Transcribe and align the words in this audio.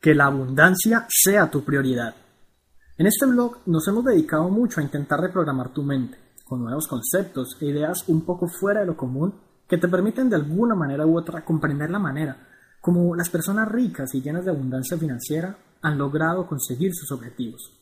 que 0.00 0.14
la 0.14 0.26
abundancia 0.26 1.06
sea 1.08 1.50
tu 1.50 1.64
prioridad. 1.64 2.14
En 2.96 3.06
este 3.06 3.26
blog 3.26 3.58
nos 3.66 3.86
hemos 3.88 4.04
dedicado 4.04 4.48
mucho 4.48 4.80
a 4.80 4.82
intentar 4.82 5.20
reprogramar 5.20 5.72
tu 5.72 5.82
mente, 5.82 6.18
con 6.44 6.62
nuevos 6.62 6.86
conceptos 6.86 7.56
e 7.60 7.66
ideas 7.66 8.08
un 8.08 8.24
poco 8.24 8.48
fuera 8.48 8.80
de 8.80 8.86
lo 8.86 8.96
común 8.96 9.34
que 9.68 9.78
te 9.78 9.88
permiten 9.88 10.28
de 10.28 10.36
alguna 10.36 10.74
manera 10.74 11.06
u 11.06 11.16
otra 11.16 11.44
comprender 11.44 11.90
la 11.90 11.98
manera 11.98 12.48
como 12.80 13.14
las 13.14 13.28
personas 13.28 13.70
ricas 13.70 14.14
y 14.14 14.22
llenas 14.22 14.44
de 14.44 14.50
abundancia 14.50 14.96
financiera 14.96 15.56
han 15.82 15.98
logrado 15.98 16.46
conseguir 16.46 16.94
sus 16.94 17.12
objetivos. 17.12 17.72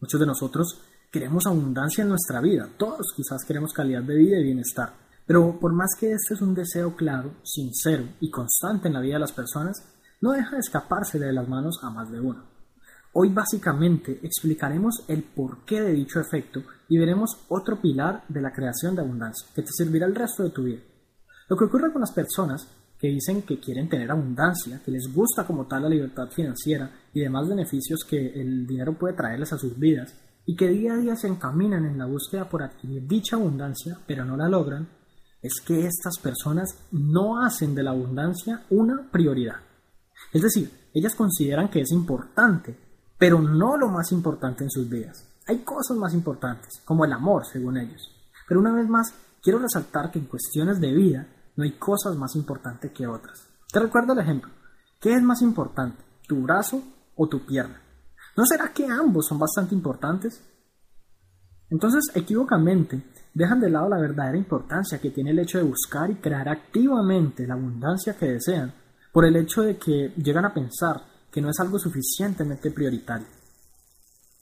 Muchos 0.00 0.20
de 0.20 0.26
nosotros 0.26 0.80
queremos 1.10 1.46
abundancia 1.46 2.02
en 2.02 2.08
nuestra 2.08 2.40
vida, 2.40 2.68
todos 2.76 3.12
quizás 3.16 3.44
queremos 3.44 3.72
calidad 3.72 4.02
de 4.02 4.16
vida 4.16 4.38
y 4.38 4.44
bienestar, 4.44 4.94
pero 5.26 5.58
por 5.58 5.72
más 5.72 5.90
que 5.98 6.12
este 6.12 6.34
es 6.34 6.40
un 6.40 6.54
deseo 6.54 6.94
claro, 6.94 7.34
sincero 7.42 8.04
y 8.20 8.30
constante 8.30 8.88
en 8.88 8.94
la 8.94 9.00
vida 9.00 9.14
de 9.14 9.20
las 9.20 9.32
personas, 9.32 9.93
no 10.24 10.32
deja 10.32 10.52
de 10.52 10.60
escaparse 10.60 11.18
de 11.18 11.34
las 11.34 11.46
manos 11.46 11.80
a 11.82 11.90
más 11.90 12.10
de 12.10 12.18
uno. 12.18 12.44
Hoy 13.12 13.28
básicamente 13.28 14.20
explicaremos 14.22 15.04
el 15.06 15.22
porqué 15.22 15.82
de 15.82 15.92
dicho 15.92 16.18
efecto 16.18 16.62
y 16.88 16.96
veremos 16.96 17.44
otro 17.50 17.78
pilar 17.78 18.24
de 18.30 18.40
la 18.40 18.50
creación 18.50 18.96
de 18.96 19.02
abundancia 19.02 19.46
que 19.54 19.60
te 19.60 19.68
servirá 19.70 20.06
el 20.06 20.14
resto 20.14 20.42
de 20.42 20.48
tu 20.48 20.62
vida. 20.62 20.80
Lo 21.50 21.58
que 21.58 21.66
ocurre 21.66 21.92
con 21.92 22.00
las 22.00 22.12
personas 22.12 22.66
que 22.98 23.08
dicen 23.08 23.42
que 23.42 23.60
quieren 23.60 23.86
tener 23.86 24.10
abundancia, 24.10 24.80
que 24.82 24.92
les 24.92 25.12
gusta 25.12 25.46
como 25.46 25.66
tal 25.66 25.82
la 25.82 25.90
libertad 25.90 26.30
financiera 26.30 26.90
y 27.12 27.20
demás 27.20 27.46
beneficios 27.46 28.02
que 28.08 28.40
el 28.40 28.66
dinero 28.66 28.96
puede 28.98 29.12
traerles 29.12 29.52
a 29.52 29.58
sus 29.58 29.78
vidas, 29.78 30.14
y 30.46 30.56
que 30.56 30.70
día 30.70 30.94
a 30.94 30.96
día 30.96 31.16
se 31.16 31.28
encaminan 31.28 31.84
en 31.84 31.98
la 31.98 32.06
búsqueda 32.06 32.48
por 32.48 32.62
adquirir 32.62 33.06
dicha 33.06 33.36
abundancia, 33.36 33.98
pero 34.06 34.24
no 34.24 34.38
la 34.38 34.48
logran, 34.48 34.88
es 35.42 35.60
que 35.60 35.86
estas 35.86 36.18
personas 36.18 36.78
no 36.92 37.44
hacen 37.44 37.74
de 37.74 37.82
la 37.82 37.90
abundancia 37.90 38.64
una 38.70 39.10
prioridad. 39.10 39.56
Es 40.32 40.42
decir, 40.42 40.70
ellas 40.92 41.14
consideran 41.14 41.68
que 41.68 41.80
es 41.80 41.90
importante, 41.92 42.78
pero 43.18 43.40
no 43.40 43.76
lo 43.76 43.88
más 43.88 44.12
importante 44.12 44.64
en 44.64 44.70
sus 44.70 44.88
vidas. 44.88 45.28
Hay 45.46 45.58
cosas 45.58 45.96
más 45.96 46.14
importantes, 46.14 46.80
como 46.84 47.04
el 47.04 47.12
amor, 47.12 47.44
según 47.44 47.76
ellos. 47.76 48.10
Pero 48.48 48.60
una 48.60 48.72
vez 48.72 48.88
más, 48.88 49.14
quiero 49.42 49.58
resaltar 49.58 50.10
que 50.10 50.18
en 50.18 50.26
cuestiones 50.26 50.80
de 50.80 50.92
vida 50.92 51.26
no 51.56 51.64
hay 51.64 51.72
cosas 51.72 52.16
más 52.16 52.34
importantes 52.34 52.92
que 52.92 53.06
otras. 53.06 53.46
Te 53.72 53.80
recuerdo 53.80 54.12
el 54.12 54.20
ejemplo. 54.20 54.50
¿Qué 55.00 55.14
es 55.14 55.22
más 55.22 55.42
importante, 55.42 56.02
tu 56.26 56.42
brazo 56.42 56.82
o 57.16 57.28
tu 57.28 57.44
pierna? 57.44 57.80
¿No 58.36 58.44
será 58.46 58.72
que 58.72 58.86
ambos 58.86 59.26
son 59.26 59.38
bastante 59.38 59.74
importantes? 59.74 60.42
Entonces, 61.70 62.04
equivocamente, 62.14 63.02
dejan 63.32 63.60
de 63.60 63.70
lado 63.70 63.88
la 63.88 64.00
verdadera 64.00 64.38
importancia 64.38 65.00
que 65.00 65.10
tiene 65.10 65.30
el 65.30 65.38
hecho 65.38 65.58
de 65.58 65.64
buscar 65.64 66.10
y 66.10 66.16
crear 66.16 66.48
activamente 66.48 67.46
la 67.46 67.54
abundancia 67.54 68.16
que 68.16 68.26
desean, 68.26 68.72
por 69.14 69.24
el 69.24 69.36
hecho 69.36 69.62
de 69.62 69.78
que 69.78 70.12
llegan 70.16 70.44
a 70.44 70.52
pensar 70.52 71.00
que 71.30 71.40
no 71.40 71.48
es 71.48 71.60
algo 71.60 71.78
suficientemente 71.78 72.72
prioritario. 72.72 73.28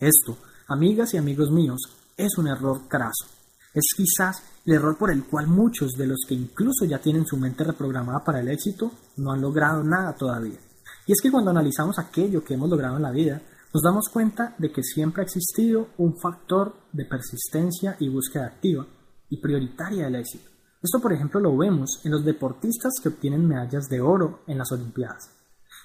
Esto, 0.00 0.38
amigas 0.66 1.12
y 1.12 1.18
amigos 1.18 1.50
míos, 1.50 1.78
es 2.16 2.38
un 2.38 2.48
error 2.48 2.88
craso. 2.88 3.26
Es 3.74 3.84
quizás 3.94 4.42
el 4.64 4.72
error 4.72 4.96
por 4.96 5.10
el 5.10 5.24
cual 5.24 5.46
muchos 5.46 5.92
de 5.92 6.06
los 6.06 6.24
que 6.26 6.34
incluso 6.34 6.86
ya 6.86 6.98
tienen 6.98 7.26
su 7.26 7.36
mente 7.36 7.64
reprogramada 7.64 8.24
para 8.24 8.40
el 8.40 8.48
éxito 8.48 8.90
no 9.18 9.32
han 9.32 9.42
logrado 9.42 9.84
nada 9.84 10.14
todavía. 10.14 10.58
Y 11.06 11.12
es 11.12 11.20
que 11.20 11.30
cuando 11.30 11.50
analizamos 11.50 11.98
aquello 11.98 12.42
que 12.42 12.54
hemos 12.54 12.70
logrado 12.70 12.96
en 12.96 13.02
la 13.02 13.10
vida, 13.10 13.42
nos 13.74 13.82
damos 13.82 14.08
cuenta 14.10 14.54
de 14.56 14.72
que 14.72 14.82
siempre 14.82 15.20
ha 15.20 15.26
existido 15.26 15.88
un 15.98 16.18
factor 16.18 16.74
de 16.92 17.04
persistencia 17.04 17.96
y 18.00 18.08
búsqueda 18.08 18.46
activa 18.46 18.86
y 19.28 19.36
prioritaria 19.36 20.04
del 20.04 20.14
éxito. 20.14 20.51
Esto, 20.82 21.00
por 21.00 21.12
ejemplo, 21.12 21.40
lo 21.40 21.56
vemos 21.56 22.00
en 22.04 22.12
los 22.12 22.24
deportistas 22.24 22.94
que 23.02 23.08
obtienen 23.08 23.46
medallas 23.46 23.88
de 23.88 24.00
oro 24.00 24.40
en 24.46 24.58
las 24.58 24.72
Olimpiadas. 24.72 25.30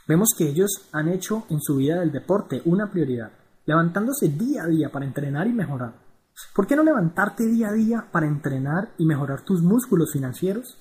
Vemos 0.07 0.29
que 0.37 0.49
ellos 0.49 0.89
han 0.91 1.09
hecho 1.09 1.45
en 1.49 1.61
su 1.61 1.75
vida 1.75 1.99
del 1.99 2.11
deporte 2.11 2.61
una 2.65 2.89
prioridad, 2.89 3.31
levantándose 3.65 4.29
día 4.29 4.63
a 4.63 4.67
día 4.67 4.89
para 4.91 5.05
entrenar 5.05 5.47
y 5.47 5.53
mejorar 5.53 6.07
¿Por 6.53 6.67
qué 6.67 6.75
no 6.75 6.83
levantarte 6.83 7.45
día 7.45 7.69
a 7.69 7.73
día 7.73 8.07
para 8.11 8.27
entrenar 8.27 8.93
y 8.97 9.05
mejorar 9.05 9.41
tus 9.41 9.61
músculos 9.61 10.11
financieros? 10.13 10.77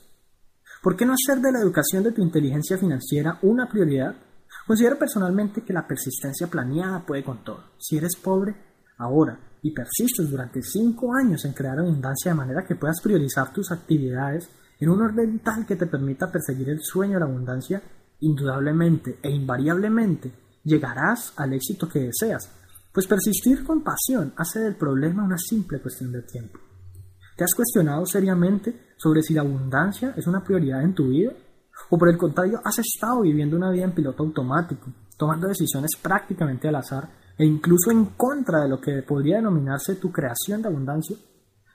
¿Por 0.83 0.97
qué 0.97 1.07
no 1.07 1.15
hacer 1.15 1.41
de 1.41 1.53
la 1.53 1.61
educación 1.61 2.03
de 2.03 2.13
tu 2.13 2.23
inteligencia 2.23 2.77
financiera 2.77 3.39
una 3.43 3.69
prioridad? 3.69 4.15
Considero 4.67 4.99
personalmente 4.99 5.63
que 5.63 5.73
la 5.73 5.87
persistencia 5.87 6.49
planeada 6.49 7.07
puede 7.07 7.25
con 7.25 7.43
todo. 7.43 7.65
Si 7.79 7.97
eres 7.97 8.17
pobre, 8.17 8.55
ahora, 8.99 9.39
y 9.67 9.73
persistes 9.73 10.31
durante 10.31 10.63
cinco 10.63 11.13
años 11.13 11.45
en 11.45 11.53
crear 11.53 11.77
abundancia 11.77 12.31
de 12.31 12.37
manera 12.37 12.65
que 12.65 12.77
puedas 12.77 13.01
priorizar 13.03 13.53
tus 13.53 13.73
actividades 13.73 14.49
en 14.79 14.91
un 14.91 15.03
orden 15.03 15.41
tal 15.41 15.67
que 15.67 15.75
te 15.75 15.87
permita 15.87 16.31
perseguir 16.31 16.71
el 16.71 16.81
sueño 16.81 17.15
de 17.15 17.21
la 17.21 17.27
abundancia, 17.27 17.83
indudablemente 18.21 19.19
e 19.21 19.29
invariablemente 19.29 20.33
llegarás 20.63 21.33
al 21.37 21.55
éxito 21.55 21.89
que 21.89 21.99
deseas, 21.99 22.49
pues 22.93 23.09
persistir 23.09 23.65
con 23.65 23.83
pasión 23.83 24.33
hace 24.37 24.61
del 24.61 24.77
problema 24.77 25.25
una 25.25 25.37
simple 25.37 25.81
cuestión 25.81 26.13
de 26.13 26.23
tiempo. 26.23 26.61
¿Te 27.37 27.43
has 27.43 27.55
cuestionado 27.55 28.07
seriamente 28.07 28.95
sobre 28.97 29.23
si 29.23 29.35
la 29.35 29.41
abundancia 29.41 30.15
es 30.17 30.29
una 30.29 30.45
prioridad 30.45 30.83
en 30.83 30.95
tu 30.95 31.09
vida? 31.09 31.33
¿O 31.91 31.99
por 31.99 32.09
el 32.09 32.17
contrario, 32.17 32.61
has 32.65 32.79
estado 32.79 33.23
viviendo 33.23 33.57
una 33.57 33.73
vida 33.73 33.85
en 33.85 33.95
piloto 33.95 34.23
automático, 34.23 34.93
tomando 35.19 35.49
decisiones 35.49 35.91
prácticamente 36.01 36.69
al 36.69 36.77
azar 36.77 37.26
e 37.39 37.45
incluso 37.45 37.91
en 37.91 38.07
contra 38.17 38.61
de 38.61 38.69
lo 38.69 38.81
que 38.81 39.03
podría 39.03 39.37
denominarse 39.37 39.97
tu 39.97 40.11
creación 40.11 40.63
de 40.63 40.69
abundancia? 40.69 41.17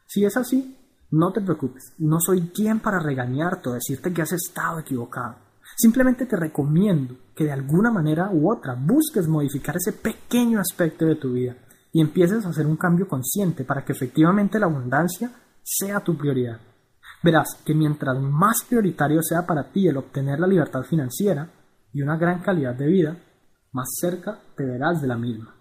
Si 0.08 0.26
es 0.26 0.36
así, 0.38 0.78
no 1.12 1.32
te 1.32 1.42
preocupes, 1.42 1.94
no 2.00 2.20
soy 2.20 2.50
quien 2.54 2.80
para 2.80 3.00
regañarte 3.00 3.70
o 3.70 3.74
decirte 3.74 4.14
que 4.14 4.22
has 4.22 4.32
estado 4.32 4.80
equivocado. 4.80 5.36
Simplemente 5.78 6.26
te 6.26 6.36
recomiendo 6.36 7.16
que 7.36 7.46
de 7.46 7.52
alguna 7.52 7.92
manera 7.92 8.30
u 8.32 8.52
otra 8.52 8.76
busques 8.76 9.28
modificar 9.28 9.76
ese 9.78 9.94
pequeño 9.94 10.60
aspecto 10.60 11.06
de 11.06 11.16
tu 11.16 11.34
vida 11.34 11.56
y 11.94 12.02
empieces 12.02 12.46
a 12.46 12.50
hacer 12.50 12.66
un 12.66 12.78
cambio 12.78 13.08
consciente 13.08 13.64
para 13.64 13.84
que 13.84 13.94
efectivamente 13.94 14.60
la 14.60 14.68
abundancia 14.68 15.32
sea 15.64 16.00
tu 16.00 16.18
prioridad. 16.18 16.60
Verás 17.24 17.62
que 17.66 17.76
mientras 17.76 18.20
más 18.20 18.64
prioritario 18.68 19.22
sea 19.22 19.46
para 19.46 19.72
ti 19.72 19.88
el 19.88 19.98
obtener 19.98 20.40
la 20.40 20.48
libertad 20.48 20.84
financiera 20.84 21.50
y 21.94 22.02
una 22.02 22.18
gran 22.18 22.42
calidad 22.42 22.74
de 22.74 22.88
vida, 22.88 23.18
más 23.72 23.90
cerca 24.00 24.40
te 24.56 24.66
verás 24.66 25.02
de 25.02 25.08
la 25.08 25.18
misma. 25.18 25.56